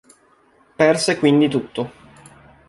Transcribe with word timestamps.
Perse 0.79 1.19
quindi 1.19 1.47
tutto. 1.47 1.91